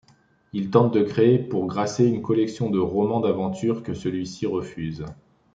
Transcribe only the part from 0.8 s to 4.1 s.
de créer pour Grasset une collection de romans d'aventures que